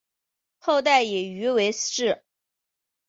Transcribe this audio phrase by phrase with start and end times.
[0.57, 2.23] 后代以鱼为氏。